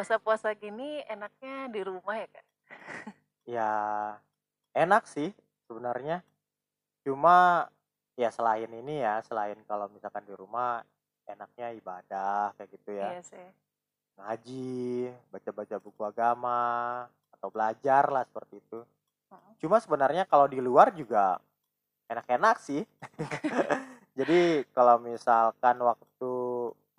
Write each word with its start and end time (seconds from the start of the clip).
puasa-puasa 0.00 0.56
gini 0.56 1.04
enaknya 1.12 1.68
di 1.68 1.84
rumah 1.84 2.16
ya 2.16 2.28
kak? 2.32 2.46
Ya 3.44 3.72
enak 4.72 5.04
sih 5.04 5.28
sebenarnya. 5.68 6.24
Cuma 7.04 7.68
ya 8.16 8.32
selain 8.32 8.72
ini 8.72 9.04
ya, 9.04 9.20
selain 9.20 9.60
kalau 9.68 9.92
misalkan 9.92 10.24
di 10.24 10.32
rumah 10.32 10.80
enaknya 11.28 11.76
ibadah 11.76 12.56
kayak 12.56 12.80
gitu 12.80 12.96
ya. 12.96 13.12
Iya 13.12 13.22
sih. 13.28 13.48
Ngaji, 14.16 15.12
baca-baca 15.28 15.76
buku 15.76 16.00
agama 16.00 16.60
atau 17.36 17.52
belajar 17.52 18.08
lah 18.08 18.24
seperti 18.24 18.56
itu. 18.56 18.80
Mm. 19.28 19.52
Cuma 19.60 19.84
sebenarnya 19.84 20.24
kalau 20.24 20.48
di 20.48 20.64
luar 20.64 20.96
juga 20.96 21.36
enak-enak 22.08 22.56
sih. 22.56 22.88
Jadi 24.16 24.64
kalau 24.72 24.96
misalkan 24.96 25.76
waktu 25.84 26.08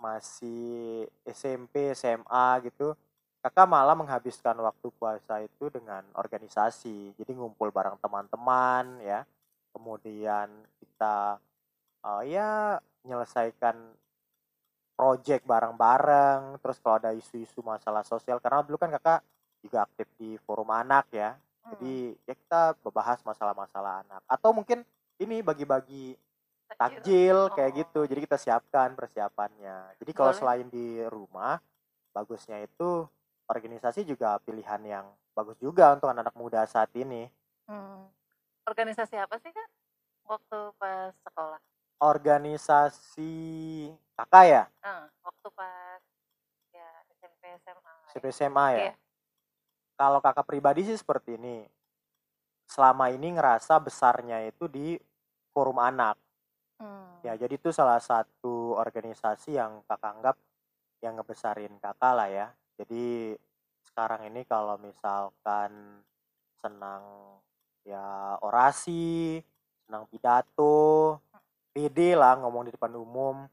masih 0.02 1.05
SMP, 1.30 1.94
SMA 1.94 2.48
gitu, 2.66 2.98
kakak 3.46 3.70
malah 3.70 3.94
menghabiskan 3.94 4.58
waktu 4.58 4.90
puasa 4.98 5.41
itu 5.46 5.70
dengan 5.70 6.02
organisasi. 6.18 7.14
Jadi 7.18 7.32
ngumpul 7.38 7.70
bareng 7.70 8.02
teman-teman 8.02 9.02
ya. 9.05 9.22
Kemudian 9.72 10.50
kita 10.82 11.38
eh, 12.05 12.22
ya 12.34 12.82
menyelesaikan 13.05 13.77
project 14.98 15.46
bareng-bareng. 15.46 16.62
Terus 16.62 16.77
kalau 16.82 16.96
ada 17.02 17.12
isu-isu 17.13 17.62
masalah 17.65 18.05
sosial, 18.05 18.38
karena 18.38 18.62
dulu 18.62 18.77
kan 18.77 18.93
kakak 18.93 19.21
juga 19.62 19.86
aktif 19.86 20.10
di 20.18 20.38
forum 20.46 20.70
anak 20.70 21.10
ya. 21.13 21.34
Hmm. 21.62 21.77
Jadi 21.77 22.18
ya 22.26 22.34
kita 22.38 22.62
membahas 22.82 23.21
masalah-masalah 23.26 24.05
anak. 24.05 24.21
Atau 24.26 24.54
mungkin 24.54 24.86
ini 25.21 25.41
bagi-bagi 25.46 26.18
Takjil. 26.74 27.00
takjil 27.00 27.38
kayak 27.52 27.72
Oh. 27.72 27.77
gitu. 27.77 28.00
Jadi 28.05 28.20
kita 28.22 28.38
siapkan 28.38 28.90
persiapannya. 28.91 29.96
Jadi 29.98 30.12
kalau 30.12 30.32
selain 30.32 30.66
di 30.66 31.04
rumah, 31.04 31.60
bagusnya 32.10 32.60
itu 32.60 33.05
organisasi 33.46 34.04
juga 34.04 34.40
pilihan 34.40 34.80
yang 34.82 35.05
bagus 35.32 35.55
juga 35.58 35.92
untuk 35.92 36.08
anak-anak 36.08 36.36
muda 36.36 36.64
saat 36.66 36.92
ini. 36.94 37.27
Hmm. 37.66 38.08
Organisasi 38.64 39.16
apa 39.16 39.36
sih 39.38 39.49
kak? 39.49 39.70
Waktu 40.24 40.60
pas 40.76 41.12
sekolah? 41.22 41.60
Organisasi 42.02 43.34
kakak 44.14 44.46
ya, 44.46 44.64
Ah, 44.80 45.05
waktu 45.22 45.48
pas 45.52 46.02
ya 46.72 46.88
SMP 47.14 47.44
SMA. 47.58 47.94
ya. 47.94 48.10
SMP 48.10 48.26
SMA 48.30 48.68
ya. 48.72 48.80
Iya. 48.82 48.94
Kalau 49.94 50.20
kakak 50.20 50.46
pribadi 50.46 50.82
sih 50.84 50.96
seperti 50.96 51.36
ini. 51.36 51.68
Selama 52.66 53.08
ini 53.08 53.32
ngerasa 53.32 53.77
besarnya 53.77 54.42
itu 54.44 54.66
di 54.66 54.96
forum 55.52 55.77
anak. 55.77 56.16
Hmm. 56.82 57.21
Ya, 57.21 57.37
jadi 57.37 57.54
itu 57.54 57.70
salah 57.70 58.01
satu 58.01 58.74
organisasi 58.74 59.54
yang 59.54 59.85
kakak 59.85 60.18
anggap 60.18 60.35
yang 61.05 61.13
ngebesarin 61.21 61.77
kakak 61.77 62.13
lah 62.18 62.26
ya. 62.26 62.48
Jadi 62.82 63.37
sekarang 63.85 64.25
ini 64.25 64.41
kalau 64.50 64.81
misalkan 64.81 66.02
senang 66.57 67.38
ya 67.85 68.38
orasi, 68.41 69.38
senang 69.85 70.09
pidato, 70.09 71.22
pede 71.69 72.18
lah 72.18 72.41
ngomong 72.41 72.66
di 72.66 72.74
depan 72.74 72.97
umum. 72.97 73.46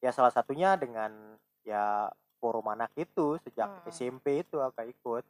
Ya 0.00 0.08
salah 0.16 0.32
satunya 0.32 0.80
dengan 0.80 1.36
ya 1.60 2.08
forum 2.40 2.64
anak 2.72 2.96
itu 2.96 3.36
sejak 3.44 3.68
Hmm. 3.68 3.92
SMP 3.92 4.40
itu 4.40 4.56
kakak 4.56 4.88
ikut. 4.96 5.24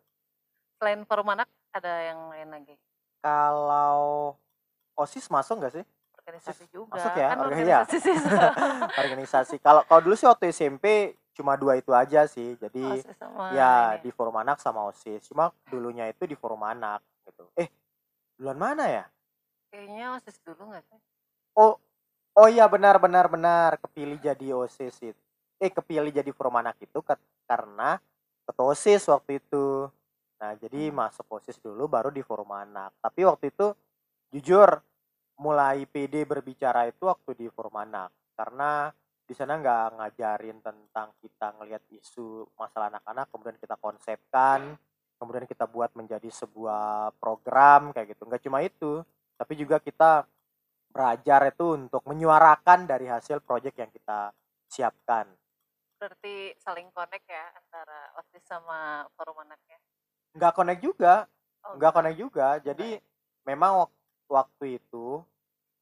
Selain 0.79 1.03
forum 1.03 1.35
anak 1.35 1.51
ada 1.75 2.07
yang 2.07 2.31
lain 2.31 2.49
lagi? 2.55 2.75
Kalau 3.19 4.39
OSIS 4.95 5.27
masuk 5.27 5.59
nggak 5.59 5.83
sih? 5.83 5.87
Organisasi 6.31 6.65
juga. 6.71 6.95
masuk 6.95 7.13
ya? 7.13 7.27
Kan 7.27 7.37
Orga- 7.37 7.47
organisasi 7.49 7.97
siswa. 7.99 8.49
organisasi. 9.03 9.55
Kalau 9.59 9.83
kalau 9.83 10.01
dulu 10.01 10.15
sih 10.15 10.25
waktu 10.25 10.45
SMP 10.49 10.87
cuma 11.33 11.55
dua 11.55 11.75
itu 11.75 11.91
aja 11.91 12.23
sih. 12.25 12.55
Jadi 12.55 12.87
OSIS 12.87 13.17
sama 13.17 13.51
ya 13.51 13.73
ini. 13.93 14.03
di 14.03 14.11
forum 14.11 14.37
anak 14.37 14.57
sama 14.57 14.87
OSIS. 14.87 15.27
Cuma 15.27 15.51
dulunya 15.67 16.07
itu 16.07 16.23
di 16.23 16.35
forum 16.35 16.63
anak 16.63 17.03
gitu. 17.27 17.51
Eh, 17.55 17.67
duluan 18.37 18.57
mana 18.57 18.87
ya? 18.87 19.05
Kayaknya 19.69 20.15
OSIS 20.15 20.39
dulu 20.41 20.71
nggak 20.71 20.85
sih? 20.85 20.99
Oh, 21.53 21.75
oh 22.33 22.47
iya 22.47 22.65
benar 22.65 22.97
benar 22.97 23.27
benar 23.27 23.75
kepilih 23.81 24.19
jadi 24.19 24.55
OSIS 24.55 24.97
itu. 25.05 25.23
Eh, 25.59 25.69
kepilih 25.69 26.09
jadi 26.11 26.31
forum 26.31 26.57
anak 26.57 26.79
itu 26.79 26.99
ke- 27.01 27.19
karena 27.45 27.99
ketua 28.47 28.71
OSIS 28.71 29.03
waktu 29.09 29.39
itu. 29.39 29.91
Nah, 30.39 30.57
jadi 30.57 30.89
Hmm. 30.89 31.05
masuk 31.05 31.27
OSIS 31.29 31.59
dulu 31.59 31.85
baru 31.85 32.09
di 32.09 32.23
forum 32.23 32.49
anak. 32.49 32.95
Tapi 32.97 33.27
waktu 33.27 33.51
itu 33.51 33.75
jujur 34.31 34.79
mulai 35.41 35.89
PD 35.89 36.29
berbicara 36.29 36.85
itu 36.87 37.09
waktu 37.09 37.33
di 37.33 37.47
forum 37.49 37.81
anak 37.81 38.13
karena 38.37 38.93
di 39.25 39.33
sana 39.33 39.57
nggak 39.57 39.97
ngajarin 39.97 40.59
tentang 40.61 41.17
kita 41.23 41.57
ngelihat 41.57 41.83
isu 41.97 42.45
masalah 42.61 42.93
anak-anak 42.93 43.27
kemudian 43.33 43.57
kita 43.57 43.77
konsepkan 43.81 44.77
kemudian 45.21 45.45
kita 45.45 45.69
buat 45.69 45.93
menjadi 45.93 46.33
sebuah 46.33 47.13
program 47.21 47.93
kayak 47.93 48.17
gitu. 48.17 48.25
Nggak 48.25 48.43
cuma 48.49 48.65
itu 48.65 49.05
tapi 49.37 49.53
juga 49.57 49.77
kita 49.77 50.25
belajar 50.91 51.53
itu 51.53 51.77
untuk 51.77 52.03
menyuarakan 52.09 52.89
dari 52.89 53.07
hasil 53.07 53.45
proyek 53.45 53.79
yang 53.79 53.93
kita 53.93 54.33
siapkan. 54.67 55.29
Berarti 56.01 56.57
saling 56.57 56.89
connect 56.97 57.29
ya 57.29 57.45
antara 57.53 58.17
OSIS 58.17 58.45
sama 58.49 59.05
forum 59.15 59.45
anaknya. 59.45 59.77
nggak 60.35 60.53
connect 60.57 60.81
juga. 60.81 61.29
Oh, 61.69 61.77
nggak 61.77 61.93
connect 61.93 62.19
juga. 62.19 62.49
Jadi 62.65 62.97
memang 63.45 63.85
wak- 63.85 64.00
waktu 64.31 64.79
itu 64.79 65.21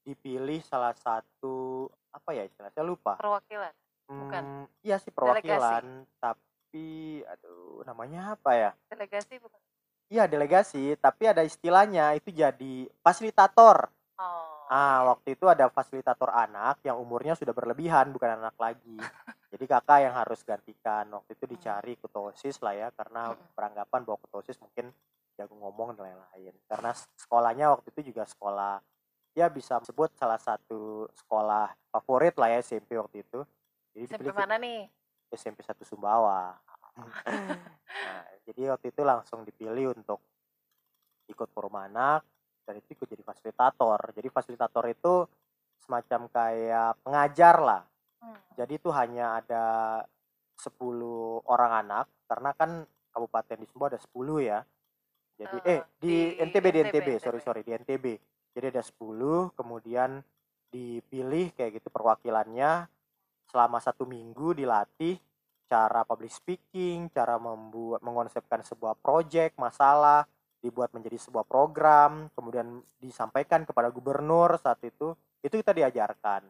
dipilih 0.03 0.65
salah 0.65 0.97
satu 0.97 1.87
apa 2.09 2.33
ya 2.33 2.49
istilahnya 2.49 2.73
saya 2.73 2.87
lupa 2.89 3.21
Perwakilan. 3.21 3.73
bukan. 4.09 4.43
Hmm, 4.43 4.65
iya 4.81 4.97
sih 4.97 5.13
perwakilan 5.13 6.09
tapi 6.17 6.87
aduh 7.29 7.85
namanya 7.85 8.33
apa 8.33 8.51
ya 8.57 8.71
Delegasi 8.89 9.37
bukan? 9.37 9.61
iya 10.09 10.25
delegasi 10.25 10.97
tapi 10.97 11.29
ada 11.29 11.45
istilahnya 11.45 12.17
itu 12.17 12.33
jadi 12.33 12.89
fasilitator 13.05 13.93
Oh. 14.19 14.67
ah 14.67 15.15
waktu 15.15 15.39
itu 15.39 15.47
ada 15.47 15.71
fasilitator 15.71 16.27
anak 16.27 16.83
yang 16.83 16.99
umurnya 16.99 17.39
sudah 17.39 17.55
berlebihan 17.55 18.11
bukan 18.11 18.35
anak 18.35 18.59
lagi 18.59 18.99
jadi 19.55 19.65
kakak 19.65 19.99
yang 20.03 20.11
harus 20.11 20.43
gantikan 20.43 21.07
waktu 21.15 21.39
itu 21.39 21.47
dicari 21.47 21.95
ketua 21.95 22.35
osis 22.35 22.59
lah 22.59 22.75
ya 22.75 22.91
karena 22.91 23.31
Mm-mm. 23.31 23.55
beranggapan 23.55 24.01
bahwa 24.03 24.19
ketua 24.19 24.43
osis 24.43 24.59
mungkin 24.59 24.91
jago 25.38 25.54
ngomong 25.54 25.94
dan 25.94 26.10
lain-lain. 26.10 26.54
Karena 26.66 26.91
sekolahnya 27.15 27.71
waktu 27.71 27.94
itu 27.94 28.10
juga 28.10 28.26
sekolah 28.26 28.82
ya 29.38 29.47
bisa 29.47 29.78
sebut 29.87 30.10
salah 30.19 30.43
satu 30.43 31.06
sekolah 31.15 31.71
favorit 31.94 32.34
lah 32.34 32.50
ya 32.50 32.59
SMP 32.59 32.99
waktu 32.99 33.22
itu. 33.22 33.47
Jadi 33.94 34.04
SMP 34.10 34.26
dipilih 34.26 34.34
mana 34.34 34.59
nih? 34.59 34.91
SMP 35.31 35.62
1 35.62 35.78
Sumbawa. 35.87 36.59
Nah, 37.88 38.25
jadi 38.44 38.69
waktu 38.75 38.93
itu 38.93 39.00
langsung 39.00 39.49
dipilih 39.49 39.97
untuk 39.97 40.21
ikut 41.25 41.49
forum 41.50 41.72
anak 41.78 42.20
dan 42.69 42.76
itu 42.76 42.94
ikut 42.94 43.09
jadi 43.09 43.25
fasilitator. 43.25 44.12
Jadi 44.12 44.28
fasilitator 44.28 44.84
itu 44.93 45.15
semacam 45.82 46.28
kayak 46.28 47.00
pengajar 47.00 47.56
lah. 47.59 47.82
Hmm. 48.19 48.34
jadi 48.59 48.82
itu 48.82 48.91
hanya 48.91 49.38
ada 49.38 49.65
10 50.59 50.75
orang 51.47 51.87
anak 51.87 52.06
karena 52.26 52.50
kan 52.50 52.70
kabupaten 53.15 53.62
di 53.62 53.66
Sumbawa 53.70 53.94
ada 53.94 54.03
10 54.03 54.43
ya 54.43 54.59
jadi 55.38 55.56
Eh, 55.62 55.78
eh 55.78 55.81
di, 56.03 56.34
di 56.34 56.43
NTB 56.43 56.66
di 56.75 56.81
NTB, 56.82 56.91
NTB 56.91 57.09
sorry 57.22 57.41
sorry 57.41 57.62
di 57.62 57.72
NTB 57.72 58.06
jadi 58.59 58.75
ada 58.75 58.82
10 58.82 59.54
kemudian 59.54 60.19
dipilih 60.75 61.54
kayak 61.54 61.78
gitu 61.81 61.88
perwakilannya. 61.94 62.91
Selama 63.49 63.81
satu 63.81 64.04
minggu 64.04 64.52
dilatih 64.52 65.17
cara 65.69 66.02
public 66.02 66.32
speaking 66.32 67.12
cara 67.12 67.37
membuat 67.37 68.00
mengonsepkan 68.00 68.64
sebuah 68.64 68.96
project 68.99 69.61
masalah 69.61 70.25
dibuat 70.64 70.90
menjadi 70.96 71.20
sebuah 71.20 71.44
program 71.44 72.32
kemudian 72.32 72.81
disampaikan 72.99 73.69
kepada 73.69 73.93
gubernur 73.93 74.56
saat 74.58 74.81
itu 74.82 75.12
itu 75.44 75.55
kita 75.55 75.76
diajarkan. 75.76 76.43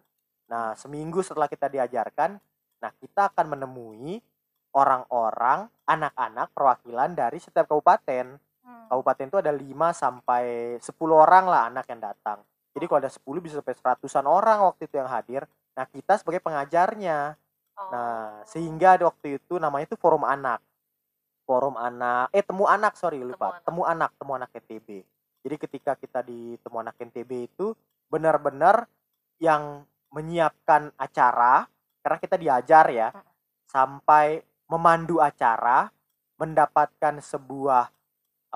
Nah 0.49 0.73
seminggu 0.79 1.21
setelah 1.21 1.51
kita 1.51 1.69
diajarkan 1.69 2.41
nah 2.79 2.95
kita 2.95 3.35
akan 3.35 3.59
menemui 3.59 4.23
orang-orang 4.79 5.67
anak-anak 5.85 6.55
perwakilan 6.55 7.11
dari 7.13 7.43
setiap 7.43 7.67
kabupaten 7.67 8.39
Hmm. 8.69 8.85
kabupaten 8.93 9.33
itu 9.33 9.39
ada 9.41 9.49
5 9.49 9.97
sampai 9.97 10.77
10 10.77 11.17
orang 11.17 11.49
lah 11.49 11.73
anak 11.73 11.89
yang 11.89 12.05
datang. 12.05 12.45
Jadi 12.77 12.85
kalau 12.85 13.01
ada 13.01 13.09
10 13.09 13.41
bisa 13.41 13.65
sampai 13.65 13.73
seratusan 13.73 14.29
orang 14.29 14.61
waktu 14.61 14.85
itu 14.85 15.01
yang 15.01 15.09
hadir. 15.09 15.49
Nah, 15.73 15.89
kita 15.89 16.21
sebagai 16.21 16.45
pengajarnya. 16.45 17.33
Oh. 17.81 17.89
Nah, 17.89 18.45
sehingga 18.45 19.01
ada 19.01 19.09
waktu 19.09 19.41
itu 19.41 19.57
namanya 19.57 19.89
itu 19.89 19.97
forum 19.97 20.29
anak. 20.29 20.61
Forum 21.49 21.81
anak, 21.81 22.29
eh 22.37 22.45
temu 22.45 22.69
anak, 22.69 22.93
sorry 23.01 23.25
lupa. 23.25 23.57
anak. 23.57 23.65
Temu 23.65 23.83
anak, 23.89 24.11
temu 24.21 24.33
anak 24.37 24.51
NTB. 24.53 25.01
Jadi 25.49 25.57
ketika 25.57 25.97
kita 25.97 26.21
di 26.21 26.61
temu 26.61 26.77
anak 26.85 27.01
NTB 27.01 27.31
itu 27.49 27.73
benar-benar 28.13 28.85
yang 29.41 29.89
menyiapkan 30.13 30.93
acara 31.01 31.65
karena 32.05 32.19
kita 32.21 32.37
diajar 32.37 32.85
ya 32.93 33.09
Mm. 33.13 33.25
sampai 33.69 34.27
memandu 34.69 35.21
acara, 35.21 35.89
mendapatkan 36.37 37.21
sebuah 37.25 37.89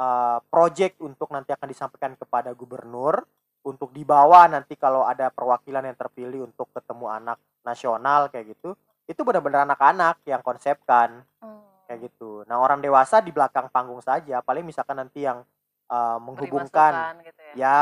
uh, 0.03 0.39
project 0.51 0.99
untuk 0.99 1.31
nanti 1.31 1.55
akan 1.55 1.69
disampaikan 1.71 2.13
kepada 2.19 2.51
gubernur 2.53 3.23
untuk 3.63 3.95
dibawa 3.95 4.51
nanti 4.51 4.75
kalau 4.75 5.07
ada 5.07 5.31
perwakilan 5.31 5.87
yang 5.87 5.95
terpilih 5.95 6.51
untuk 6.51 6.67
ketemu 6.75 7.07
anak 7.07 7.39
nasional 7.63 8.27
kayak 8.27 8.59
gitu. 8.59 8.75
Itu 9.07 9.23
benar-benar 9.23 9.67
anak-anak 9.67 10.23
yang 10.27 10.43
konsepkan 10.43 11.23
Hmm. 11.39 11.63
kayak 11.87 12.11
gitu. 12.11 12.43
Nah 12.51 12.59
orang 12.59 12.83
dewasa 12.83 13.23
di 13.23 13.31
belakang 13.31 13.71
panggung 13.71 14.03
saja 14.03 14.43
paling 14.43 14.67
misalkan 14.67 14.99
nanti 14.99 15.27
yang 15.27 15.47
uh, 15.91 16.19
menghubungkan 16.19 17.23
gitu 17.23 17.43
ya. 17.55 17.55
ya 17.55 17.81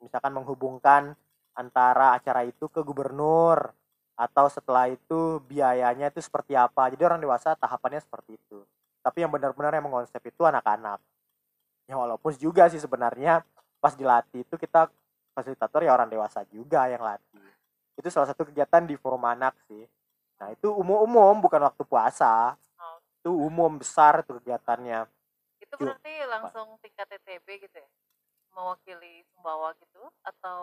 misalkan 0.00 0.32
menghubungkan 0.32 1.02
antara 1.52 2.16
acara 2.16 2.48
itu 2.48 2.68
ke 2.72 2.80
gubernur 2.80 3.76
atau 4.16 4.46
setelah 4.48 4.88
itu 4.88 5.40
biayanya 5.44 6.08
itu 6.08 6.24
seperti 6.24 6.56
apa. 6.56 6.88
Jadi 6.88 7.02
orang 7.04 7.20
dewasa 7.20 7.52
tahapannya 7.56 8.00
seperti 8.00 8.40
itu. 8.40 8.64
Tapi 9.02 9.24
yang 9.26 9.32
benar-benar 9.34 9.74
yang 9.76 9.84
mengonsep 9.84 10.22
itu 10.22 10.46
anak-anak 10.46 11.02
ya 11.86 11.94
walaupun 11.98 12.32
juga 12.38 12.70
sih 12.70 12.78
sebenarnya 12.78 13.42
pas 13.82 13.94
dilatih 13.98 14.46
itu 14.46 14.54
kita 14.54 14.88
fasilitator 15.34 15.82
ya 15.82 15.92
orang 15.96 16.08
dewasa 16.08 16.46
juga 16.48 16.86
yang 16.86 17.02
latih. 17.02 17.42
Itu 17.98 18.08
salah 18.08 18.30
satu 18.30 18.48
kegiatan 18.48 18.86
di 18.86 18.94
forum 18.96 19.24
anak 19.26 19.56
sih. 19.66 19.84
Nah 20.38 20.48
itu 20.52 20.70
umum-umum 20.72 21.42
bukan 21.42 21.62
waktu 21.66 21.82
puasa. 21.86 22.54
Oh, 22.78 22.98
itu 23.02 23.30
umum 23.30 23.78
besar 23.78 24.22
itu 24.22 24.38
kegiatannya. 24.38 25.06
Itu 25.60 25.74
berarti 25.78 26.14
langsung 26.26 26.78
tingkat 26.82 27.06
TTB 27.10 27.46
gitu 27.68 27.76
ya? 27.78 27.90
Mewakili 28.52 29.24
Sumbawa 29.32 29.72
gitu? 29.80 30.02
Atau 30.22 30.60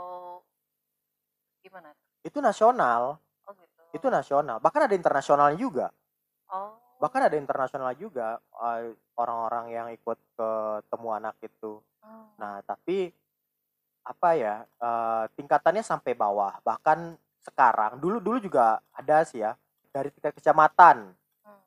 gimana? 1.60 1.92
itu 2.24 2.38
nasional. 2.44 3.20
Oh 3.48 3.54
gitu. 3.56 3.82
itu 3.96 4.08
nasional. 4.12 4.62
Bahkan 4.62 4.92
ada 4.92 4.96
internasional 4.96 5.50
juga. 5.58 5.90
Oh. 6.54 6.78
Bahkan 7.00 7.26
ada 7.26 7.40
internasional 7.40 7.96
juga 7.96 8.38
eh, 8.38 8.92
orang-orang 9.16 9.66
yang 9.72 9.88
ikut 9.90 10.20
ke 10.36 10.50
temu 10.88 11.10
anak 11.12 11.36
itu 11.42 11.80
Oh. 12.00 12.32
nah 12.40 12.64
tapi 12.64 13.12
apa 14.04 14.30
ya 14.34 14.56
eh, 14.64 15.26
tingkatannya 15.36 15.84
sampai 15.84 16.16
bawah 16.16 16.56
bahkan 16.64 17.14
sekarang 17.44 18.00
dulu 18.00 18.24
dulu 18.24 18.38
juga 18.40 18.80
ada 18.96 19.28
sih 19.28 19.44
ya 19.44 19.54
dari 19.92 20.08
tingkat 20.10 20.36
kecamatan 20.36 21.12
Hmm. 21.40 21.62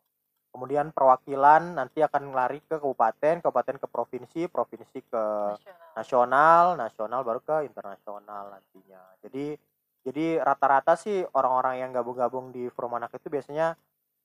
kemudian 0.51 0.89
perwakilan 0.89 1.77
nanti 1.77 2.01
akan 2.01 2.33
lari 2.33 2.65
ke 2.65 2.81
kabupaten 2.81 3.41
kabupaten 3.41 3.77
ke 3.77 3.87
provinsi 3.89 4.49
provinsi 4.49 4.99
ke 5.05 5.25
Nasional. 5.53 5.93
nasional 5.97 6.65
nasional 6.81 7.21
baru 7.25 7.41
ke 7.45 7.57
internasional 7.69 8.57
nantinya 8.57 9.01
jadi 9.21 9.57
jadi 10.03 10.41
rata-rata 10.43 10.97
sih 10.99 11.23
orang-orang 11.37 11.79
yang 11.79 11.91
gabung-gabung 11.93 12.51
di 12.51 12.67
forum 12.73 12.97
anak 12.97 13.15
itu 13.15 13.29
biasanya 13.29 13.77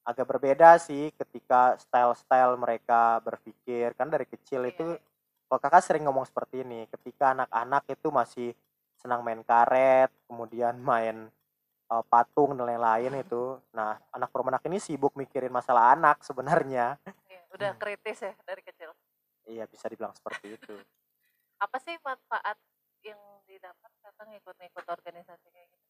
agak 0.07 0.23
berbeda 0.23 0.79
sih 0.79 1.11
ketika 1.19 1.75
style-style 1.75 2.55
mereka 2.55 3.19
berpikir 3.19 3.91
kan 3.99 4.07
dari 4.07 4.23
kecil 4.23 4.63
itu 4.63 4.95
iya. 4.95 5.03
kalau 5.51 5.59
kakak 5.59 5.83
sering 5.83 6.07
ngomong 6.07 6.23
seperti 6.23 6.63
ini 6.63 6.87
ketika 6.87 7.35
anak-anak 7.35 7.83
itu 7.91 8.07
masih 8.07 8.49
senang 8.95 9.19
main 9.19 9.43
karet 9.43 10.07
kemudian 10.31 10.79
main 10.89 11.27
eh, 11.91 12.03
patung 12.07 12.55
dan 12.55 12.63
lain-lain 12.71 13.19
itu 13.19 13.59
nah 13.75 13.99
anak 14.15 14.31
anak 14.31 14.63
ini 14.71 14.79
sibuk 14.79 15.11
mikirin 15.19 15.51
masalah 15.51 15.91
anak 15.91 16.23
sebenarnya 16.23 16.95
Iya, 17.27 17.41
Udah 17.51 17.71
Hmm. 17.75 17.81
kritis 17.83 18.19
ya 18.23 18.33
dari 18.47 18.63
kecil. 18.63 18.95
iya 19.43 19.67
bisa 19.67 19.91
dibilang 19.91 20.15
seperti 20.15 20.55
itu 20.55 20.75
Apa 21.63 21.81
sih 21.83 21.99
manfaat 21.99 22.55
yang 23.03 23.19
didapat 23.43 23.91
kakak 24.03 24.25
ngikut-ngikut 24.29 24.85
organisasi 24.87 25.47
kayak 25.51 25.67
gitu? 25.67 25.85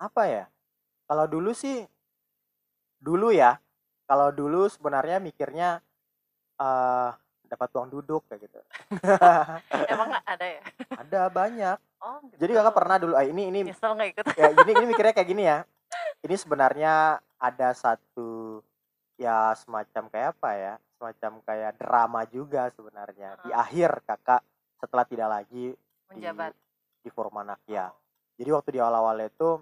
apa 0.00 0.22
ya 0.28 0.44
kalau 1.04 1.24
dulu 1.28 1.52
sih 1.52 1.84
dulu 3.00 3.32
ya 3.32 3.56
kalau 4.04 4.28
dulu 4.30 4.68
sebenarnya 4.68 5.16
mikirnya 5.18 5.80
eh 6.60 7.10
dapat 7.50 7.68
uang 7.74 7.90
duduk 7.90 8.22
kayak 8.30 8.46
gitu 8.46 8.60
Emang 9.92 10.14
ada 10.22 10.46
ya? 10.46 10.62
ada 10.94 11.20
banyak 11.26 11.76
Oh 12.00 12.16
gitu. 12.30 12.36
jadi 12.40 12.52
kakak 12.62 12.76
pernah 12.78 12.96
dulu 12.96 13.12
ah, 13.12 13.26
ini 13.26 13.50
ini 13.50 13.60
Nyesel 13.66 13.92
nggak 13.92 14.10
ikut? 14.14 14.24
ya 14.38 14.48
ini 14.54 14.70
ini 14.72 14.84
mikirnya 14.86 15.12
kayak 15.12 15.28
gini 15.28 15.42
ya 15.44 15.58
ini 16.22 16.34
sebenarnya 16.38 17.18
ada 17.36 17.68
satu 17.74 18.62
ya 19.18 19.52
semacam 19.58 20.08
kayak 20.08 20.28
apa 20.38 20.50
ya 20.54 20.74
semacam 20.96 21.32
kayak 21.44 21.72
drama 21.76 22.20
juga 22.24 22.68
sebenarnya 22.72 23.36
di 23.42 23.50
Heeh. 23.50 23.58
akhir 23.58 23.90
kakak 24.06 24.40
setelah 24.78 25.04
tidak 25.04 25.28
lagi 25.28 25.76
Menjabat. 26.08 26.52
di 27.02 27.10
forum 27.10 27.36
anak 27.36 27.60
ya 27.66 27.90
jadi 28.40 28.48
waktu 28.54 28.76
di 28.76 28.80
awal-awal 28.80 29.20
itu 29.20 29.60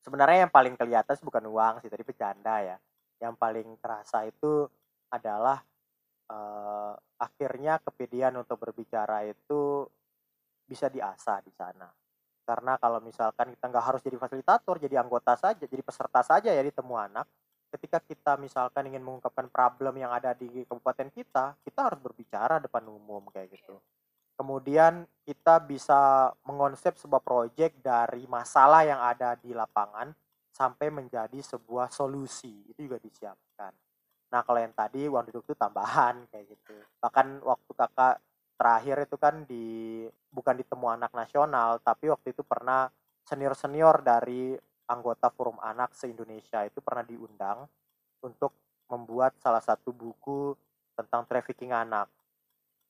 sebenarnya 0.00 0.48
yang 0.48 0.52
paling 0.52 0.74
kelihatan 0.76 1.14
sih 1.16 1.26
bukan 1.26 1.44
uang 1.46 1.74
sih 1.84 1.90
tadi 1.92 2.04
bercanda 2.04 2.56
ya. 2.60 2.76
Yang 3.20 3.34
paling 3.36 3.68
terasa 3.80 4.24
itu 4.24 4.64
adalah 5.12 5.60
eh, 6.30 6.92
akhirnya 7.20 7.80
kepedean 7.84 8.36
untuk 8.40 8.56
berbicara 8.60 9.28
itu 9.28 9.84
bisa 10.64 10.88
diasah 10.88 11.38
di 11.44 11.52
sana. 11.52 11.88
Karena 12.44 12.80
kalau 12.82 12.98
misalkan 12.98 13.54
kita 13.54 13.70
nggak 13.70 13.84
harus 13.84 14.00
jadi 14.02 14.16
fasilitator 14.18 14.76
jadi 14.82 14.98
anggota 14.98 15.38
saja 15.38 15.62
jadi 15.62 15.82
peserta 15.86 16.24
saja 16.26 16.50
ya 16.50 16.62
di 16.64 16.74
temu 16.74 16.98
anak 16.98 17.28
ketika 17.70 18.02
kita 18.02 18.34
misalkan 18.34 18.90
ingin 18.90 19.06
mengungkapkan 19.06 19.46
problem 19.46 19.94
yang 20.02 20.10
ada 20.10 20.34
di 20.34 20.66
kabupaten 20.66 21.06
kita 21.14 21.54
kita 21.62 21.80
harus 21.86 22.02
berbicara 22.02 22.58
depan 22.58 22.82
umum 22.90 23.22
kayak 23.30 23.54
gitu 23.54 23.78
kemudian 24.40 25.04
kita 25.20 25.60
bisa 25.60 26.32
mengonsep 26.48 26.96
sebuah 26.96 27.20
proyek 27.20 27.76
dari 27.84 28.24
masalah 28.24 28.88
yang 28.88 28.96
ada 28.96 29.36
di 29.36 29.52
lapangan 29.52 30.08
sampai 30.48 30.88
menjadi 30.88 31.44
sebuah 31.44 31.92
solusi. 31.92 32.64
Itu 32.72 32.88
juga 32.88 32.96
disiapkan. 32.96 33.68
Nah 34.32 34.40
kalau 34.40 34.64
yang 34.64 34.72
tadi 34.72 35.04
uang 35.04 35.28
duduk 35.28 35.44
itu 35.44 35.54
tambahan 35.60 36.24
kayak 36.32 36.56
gitu. 36.56 36.72
Bahkan 37.04 37.44
waktu 37.44 37.70
kakak 37.76 38.16
terakhir 38.56 38.96
itu 39.04 39.16
kan 39.20 39.44
di 39.44 40.08
bukan 40.32 40.56
di 40.56 40.64
temu 40.64 40.88
anak 40.88 41.12
nasional 41.16 41.80
tapi 41.80 42.12
waktu 42.12 42.36
itu 42.36 42.44
pernah 42.44 42.92
senior 43.24 43.56
senior 43.56 44.04
dari 44.04 44.52
anggota 44.92 45.32
forum 45.32 45.56
anak 45.64 45.96
se 45.96 46.12
Indonesia 46.12 46.60
itu 46.68 46.84
pernah 46.84 47.00
diundang 47.00 47.64
untuk 48.20 48.52
membuat 48.92 49.40
salah 49.40 49.64
satu 49.64 49.96
buku 49.96 50.52
tentang 50.92 51.24
trafficking 51.24 51.72
anak 51.72 52.12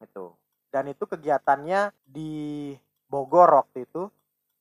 itu 0.02 0.34
dan 0.70 0.86
itu 0.90 1.04
kegiatannya 1.04 1.90
di 2.06 2.74
Bogor 3.10 3.50
waktu 3.58 3.84
itu. 3.84 4.06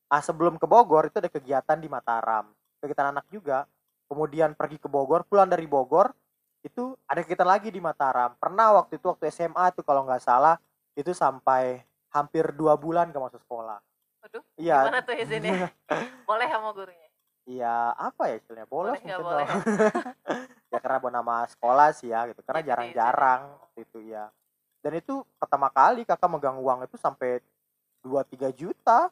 Ah 0.10 0.26
sebelum 0.26 0.58
ke 0.58 0.66
Bogor 0.66 1.06
itu 1.10 1.22
ada 1.22 1.30
kegiatan 1.30 1.78
di 1.78 1.86
Mataram. 1.86 2.50
Kegiatan 2.82 3.14
anak 3.14 3.30
juga. 3.30 3.70
Kemudian 4.10 4.58
pergi 4.58 4.82
ke 4.82 4.90
Bogor 4.90 5.22
pulang 5.30 5.46
dari 5.46 5.70
Bogor 5.70 6.10
itu 6.66 6.98
ada 7.06 7.22
kegiatan 7.22 7.46
lagi 7.46 7.70
di 7.70 7.78
Mataram. 7.78 8.34
Pernah 8.42 8.82
waktu 8.82 8.98
itu 8.98 9.06
waktu 9.06 9.30
SMA 9.30 9.70
tuh 9.78 9.86
kalau 9.86 10.04
nggak 10.10 10.26
salah 10.26 10.58
itu 10.98 11.14
sampai 11.14 11.86
hampir 12.10 12.50
dua 12.58 12.74
bulan 12.74 13.14
gak 13.14 13.22
masuk 13.22 13.42
sekolah. 13.46 13.78
Waduh, 14.26 14.44
iya. 14.58 14.84
gimana 14.84 15.00
tuh 15.06 15.16
izinnya? 15.16 15.70
Boleh 16.30 16.50
sama 16.50 16.74
gurunya? 16.74 17.08
iya 17.50 17.98
apa 17.98 18.30
ya 18.30 18.36
istilahnya? 18.38 18.70
Bolos 18.70 18.94
Boleh 18.94 19.02
nggak 19.02 19.20
mungkin 19.26 19.38
boleh? 19.42 19.48
ya 20.74 20.78
karena 20.78 20.98
buat 21.02 21.14
nama 21.18 21.36
sekolah 21.50 21.88
sih 21.98 22.14
ya 22.14 22.30
gitu. 22.30 22.42
Karena 22.46 22.62
Jadi 22.62 22.70
jarang-jarang 22.70 23.42
waktu 23.58 23.80
itu 23.90 24.00
ya 24.14 24.30
dan 24.80 24.96
itu 24.96 25.22
pertama 25.36 25.68
kali 25.68 26.08
kakak 26.08 26.32
megang 26.32 26.58
uang 26.60 26.88
itu 26.88 26.96
sampai 26.96 27.44
2-3 28.04 28.52
juta. 28.56 29.12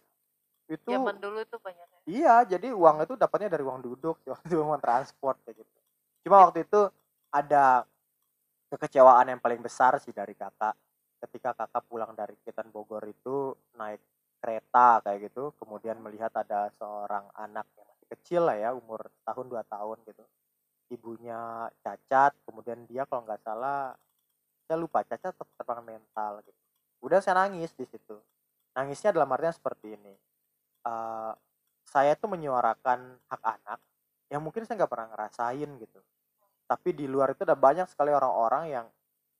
Itu 0.67 0.91
Zaman 0.91 1.19
dulu 1.19 1.39
itu 1.43 1.55
banyak 1.59 1.87
ya. 1.87 1.99
iya 2.07 2.35
jadi 2.43 2.75
uang 2.75 3.03
itu 3.07 3.15
dapatnya 3.15 3.51
dari 3.55 3.63
uang 3.63 3.79
duduk 3.83 4.19
waktu 4.31 4.55
uang 4.55 4.79
transport 4.79 5.39
kayak 5.43 5.63
gitu. 5.63 5.77
Cuma 6.27 6.47
waktu 6.47 6.63
itu 6.67 6.91
ada 7.31 7.83
kekecewaan 8.71 9.31
yang 9.31 9.39
paling 9.43 9.59
besar 9.63 9.99
sih 9.99 10.11
dari 10.15 10.35
kakak. 10.35 10.75
Ketika 11.17 11.55
kakak 11.55 11.83
pulang 11.87 12.11
dari 12.15 12.35
kegiatan 12.39 12.67
Bogor 12.71 13.03
itu 13.07 13.55
naik 13.79 13.99
kereta 14.39 15.03
kayak 15.03 15.31
gitu. 15.31 15.51
Kemudian 15.59 15.99
melihat 15.99 16.31
ada 16.35 16.71
seorang 16.79 17.27
anak 17.35 17.67
yang 17.75 17.87
masih 17.87 18.07
kecil 18.11 18.41
lah 18.47 18.55
ya 18.55 18.69
umur 18.71 19.07
tahun 19.27 19.47
dua 19.51 19.63
tahun 19.67 19.99
gitu. 20.07 20.23
Ibunya 20.91 21.67
cacat 21.83 22.31
kemudian 22.47 22.87
dia 22.87 23.03
kalau 23.07 23.27
nggak 23.27 23.43
salah 23.43 23.95
saya 24.67 24.77
lupa 24.77 25.01
atau 25.07 25.31
keterbangan 25.55 25.87
mental 25.87 26.43
gitu. 26.43 26.59
Udah 26.99 27.23
saya 27.23 27.47
nangis 27.47 27.71
di 27.71 27.87
situ. 27.87 28.19
Nangisnya 28.75 29.15
dalam 29.15 29.31
artian 29.31 29.55
seperti 29.55 29.95
ini. 29.95 30.13
Eh, 30.83 31.33
saya 31.87 32.13
tuh 32.19 32.27
menyuarakan 32.27 32.99
hak 33.31 33.41
anak 33.41 33.79
yang 34.27 34.43
mungkin 34.43 34.67
saya 34.67 34.83
nggak 34.83 34.91
pernah 34.91 35.07
ngerasain 35.15 35.69
gitu. 35.79 35.99
Tapi 36.67 36.89
di 36.91 37.07
luar 37.07 37.31
itu 37.31 37.47
ada 37.47 37.55
banyak 37.55 37.87
sekali 37.87 38.11
orang-orang 38.11 38.63
yang 38.67 38.85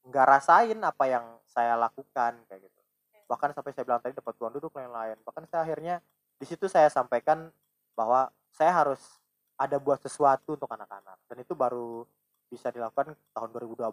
nggak 0.07 0.25
rasain 0.25 0.79
apa 0.79 1.03
yang 1.12 1.25
saya 1.43 1.75
lakukan 1.75 2.39
kayak 2.48 2.72
gitu. 2.72 2.81
Bahkan 3.27 3.51
sampai 3.51 3.75
saya 3.75 3.84
bilang 3.84 4.00
tadi 4.00 4.15
dapat 4.15 4.31
uang 4.39 4.53
duduk 4.55 4.72
lain-lain. 4.79 5.19
Bahkan 5.27 5.43
saya 5.51 5.67
akhirnya 5.67 6.00
di 6.39 6.46
situ 6.48 6.72
saya 6.72 6.88
sampaikan 6.88 7.51
bahwa 8.00 8.31
saya 8.55 8.72
harus 8.72 9.03
ada 9.60 9.75
buat 9.75 10.00
sesuatu 10.00 10.55
untuk 10.55 10.72
anak-anak. 10.72 11.19
Dan 11.27 11.43
itu 11.43 11.51
baru 11.51 12.07
bisa 12.48 12.72
dilakukan 12.72 13.12
tahun 13.36 13.50
2012 13.51 13.91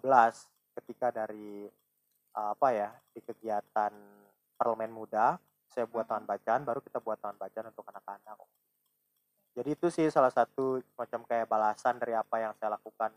ketika 0.75 1.15
dari 1.15 1.67
eh, 2.35 2.49
apa 2.55 2.69
ya 2.75 2.91
di 3.15 3.21
kegiatan 3.23 3.93
parlemen 4.55 4.91
muda 4.95 5.39
saya 5.71 5.91
buat 5.91 6.07
taman 6.07 6.23
bacaan 6.23 6.63
baru 6.63 6.79
kita 6.79 7.03
buat 7.03 7.19
taman 7.19 7.35
bacaan 7.35 7.75
untuk 7.75 7.83
anak-anak. 7.91 8.39
Jadi 9.55 9.71
itu 9.75 9.87
sih 9.91 10.07
salah 10.11 10.31
satu 10.31 10.83
macam 10.99 11.23
kayak 11.27 11.47
balasan 11.47 11.99
dari 11.99 12.15
apa 12.15 12.43
yang 12.43 12.55
saya 12.59 12.75
lakukan 12.75 13.11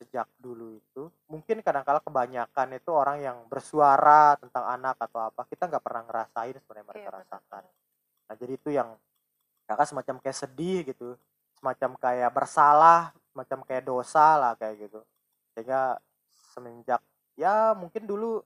sejak 0.00 0.28
dulu 0.40 0.76
itu. 0.76 1.08
Mungkin 1.28 1.60
kadang-kala 1.60 2.00
kebanyakan 2.04 2.68
itu 2.76 2.90
orang 2.92 3.20
yang 3.20 3.36
bersuara 3.48 4.36
tentang 4.40 4.64
anak 4.66 4.96
atau 5.00 5.20
apa 5.24 5.44
kita 5.48 5.68
nggak 5.68 5.84
pernah 5.84 6.02
ngerasain 6.04 6.56
sebenarnya 6.60 6.86
mereka 6.88 7.08
Iya, 7.08 7.16
rasakan. 7.24 7.64
nah 8.28 8.34
jadi 8.38 8.52
itu 8.56 8.68
yang 8.72 8.88
kakak 9.68 9.86
semacam 9.88 10.16
kayak 10.20 10.38
sedih 10.38 10.80
gitu 10.88 11.08
semacam 11.60 11.90
kayak 12.00 12.30
bersalah 12.32 13.12
semacam 13.32 13.58
kayak 13.64 13.84
dosa 13.84 14.26
lah 14.40 14.52
kayak 14.56 14.88
gitu. 14.88 15.00
Sehingga 15.52 16.00
semenjak 16.52 17.00
ya 17.40 17.72
mungkin 17.72 18.04
dulu 18.04 18.44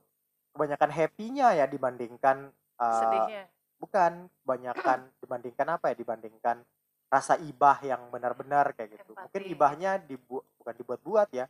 kebanyakan 0.54 0.90
happy-nya 0.94 1.58
ya 1.58 1.66
dibandingkan 1.66 2.48
eh, 2.78 3.00
Sedihnya. 3.02 3.42
bukan 3.82 4.30
kebanyakan 4.46 4.98
dibandingkan 5.22 5.66
apa 5.74 5.90
ya 5.90 5.96
dibandingkan 5.98 6.56
rasa 7.06 7.38
ibah 7.38 7.78
yang 7.82 8.10
benar-benar 8.10 8.74
kayak 8.78 8.98
gitu 8.98 9.14
mungkin 9.14 9.42
Empati. 9.42 9.54
ibahnya 9.54 9.90
dibu 9.98 10.42
bukan 10.58 10.74
dibuat-buat 10.74 11.28
ya 11.34 11.46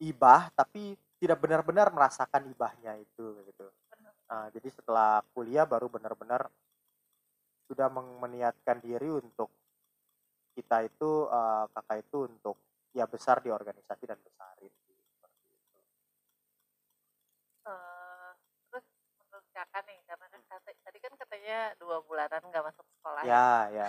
ibah 0.00 0.52
tapi 0.52 0.96
tidak 1.16 1.40
benar-benar 1.40 1.88
merasakan 1.92 2.44
ibahnya 2.52 3.00
itu 3.00 3.24
kayak 3.40 3.46
gitu. 3.48 3.66
Nah, 4.26 4.52
jadi 4.52 4.68
setelah 4.68 5.24
kuliah 5.32 5.64
baru 5.64 5.88
benar-benar 5.88 6.50
sudah 7.66 7.88
meniatkan 7.90 8.78
diri 8.84 9.08
untuk 9.10 9.48
kita 10.52 10.84
itu 10.84 11.28
eh, 11.28 11.64
kakak 11.72 11.98
itu 12.04 12.18
untuk 12.28 12.56
ya 12.92 13.04
besar 13.08 13.40
di 13.40 13.48
organisasi 13.52 14.04
dan 14.08 14.20
besarin. 14.20 14.72
Eh, 17.66 18.30
terus 18.70 18.86
menurut 19.18 19.46
kakak 19.50 19.82
nih, 19.90 19.98
karena 20.06 20.26
kan 20.30 20.40
kata- 20.46 20.78
tadi 20.86 20.98
kan 21.02 21.12
katanya 21.18 21.58
dua 21.82 21.98
bulanan 22.06 22.42
nggak 22.46 22.64
masuk 22.70 22.86
sekolah. 22.98 23.22
ya. 23.26 23.34
Ya, 23.34 23.50
ya. 23.74 23.88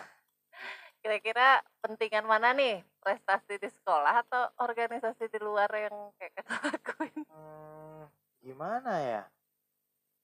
Kira-kira 1.05 1.62
pentingan 1.86 2.25
mana 2.25 2.57
nih? 2.57 2.81
Prestasi 3.00 3.62
di 3.62 3.69
sekolah 3.69 4.25
atau 4.25 4.50
organisasi 4.60 5.29
di 5.29 5.39
luar 5.39 5.69
yang 5.72 6.12
kayak 6.17 6.34
kakak 6.41 6.62
lakuin? 6.74 7.22
Hmm, 7.29 8.01
gimana 8.41 8.93
ya? 9.00 9.24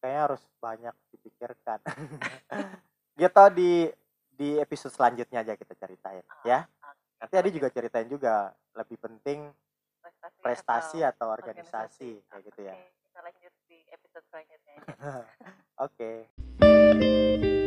Kayaknya 0.02 0.22
harus 0.28 0.44
banyak 0.60 0.96
dipikirkan. 1.16 1.80
gitu 3.22 3.44
di 3.54 3.88
di 4.34 4.58
episode 4.58 4.92
selanjutnya 4.92 5.46
aja 5.46 5.54
kita 5.54 5.78
ceritain 5.78 6.26
ya. 6.44 6.66
Nanti 7.22 7.34
Adi 7.40 7.56
juga 7.56 7.70
ceritain 7.72 8.10
juga 8.10 8.52
lebih 8.76 8.98
penting 9.00 9.54
Prestasi, 10.04 10.40
prestasi 10.44 11.00
atau 11.00 11.32
atau 11.32 11.40
organisasi 11.40 12.10
kayak 12.28 12.44
gitu 12.52 12.62
ya. 12.68 12.76
Oke, 12.76 12.92
kita 13.08 13.20
lanjut 13.24 13.54
di 13.72 13.80
episode 14.14 14.30
selanjutnya. 14.30 14.78
Oke. 15.90 17.63